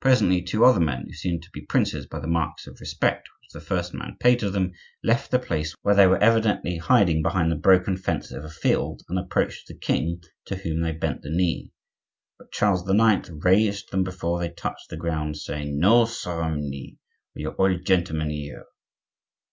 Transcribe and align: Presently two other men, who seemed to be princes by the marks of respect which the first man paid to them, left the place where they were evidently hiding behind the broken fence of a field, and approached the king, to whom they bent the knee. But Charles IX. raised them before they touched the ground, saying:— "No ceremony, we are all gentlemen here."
Presently 0.00 0.40
two 0.40 0.64
other 0.64 0.78
men, 0.78 1.02
who 1.08 1.12
seemed 1.14 1.42
to 1.42 1.50
be 1.52 1.60
princes 1.62 2.06
by 2.06 2.20
the 2.20 2.28
marks 2.28 2.68
of 2.68 2.78
respect 2.78 3.28
which 3.40 3.50
the 3.52 3.60
first 3.66 3.92
man 3.92 4.16
paid 4.20 4.38
to 4.38 4.48
them, 4.48 4.70
left 5.02 5.32
the 5.32 5.40
place 5.40 5.74
where 5.82 5.96
they 5.96 6.06
were 6.06 6.22
evidently 6.22 6.76
hiding 6.76 7.22
behind 7.24 7.50
the 7.50 7.56
broken 7.56 7.96
fence 7.96 8.30
of 8.30 8.44
a 8.44 8.48
field, 8.50 9.02
and 9.08 9.18
approached 9.18 9.66
the 9.66 9.74
king, 9.74 10.22
to 10.44 10.54
whom 10.54 10.80
they 10.80 10.92
bent 10.92 11.22
the 11.22 11.28
knee. 11.28 11.72
But 12.38 12.52
Charles 12.52 12.88
IX. 12.88 13.28
raised 13.44 13.90
them 13.90 14.04
before 14.04 14.38
they 14.38 14.50
touched 14.50 14.90
the 14.90 14.96
ground, 14.96 15.38
saying:— 15.38 15.76
"No 15.76 16.04
ceremony, 16.04 16.98
we 17.34 17.44
are 17.44 17.54
all 17.54 17.76
gentlemen 17.76 18.30
here." 18.30 18.66